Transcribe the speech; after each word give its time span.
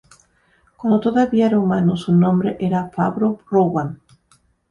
Cuando 0.77 0.99
todavía 0.99 1.45
era 1.45 1.59
humano 1.59 1.95
su 1.95 2.11
nombre 2.15 2.57
era 2.59 2.89
Fabro 2.89 3.39
Rowan. 3.47 4.01